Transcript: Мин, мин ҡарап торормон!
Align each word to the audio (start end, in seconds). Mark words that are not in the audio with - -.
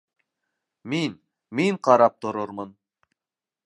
Мин, 0.93 1.13
мин 1.61 1.79
ҡарап 1.89 2.19
торормон! 2.25 2.77